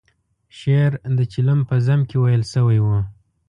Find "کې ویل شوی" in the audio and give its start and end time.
2.09-2.79